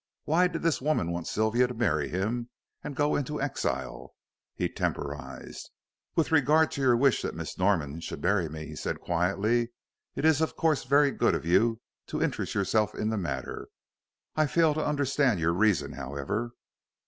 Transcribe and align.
Why 0.23 0.47
did 0.47 0.63
this 0.63 0.81
woman 0.81 1.11
want 1.11 1.27
Sylvia 1.27 1.67
to 1.67 1.75
marry 1.75 2.09
him, 2.09 2.49
and 2.83 2.95
go 2.95 3.15
into 3.15 3.39
exile? 3.39 4.15
He 4.55 4.67
temporized. 4.67 5.69
"With 6.15 6.31
regard 6.31 6.71
to 6.71 6.81
your 6.81 6.97
wish 6.97 7.21
that 7.21 7.35
Miss 7.35 7.55
Norman 7.55 7.99
should 7.99 8.19
marry 8.19 8.49
me," 8.49 8.73
said 8.75 8.95
he, 8.95 9.03
quietly, 9.05 9.69
"it 10.15 10.25
is 10.25 10.41
of 10.41 10.55
course 10.55 10.85
very 10.85 11.11
good 11.11 11.35
of 11.35 11.45
you 11.45 11.81
to 12.07 12.19
interest 12.23 12.55
yourself 12.55 12.95
in 12.95 13.11
the 13.11 13.17
matter. 13.19 13.67
I 14.35 14.47
fail 14.47 14.73
to 14.73 14.83
understand 14.83 15.39
your 15.39 15.53
reason, 15.53 15.91
however." 15.93 16.53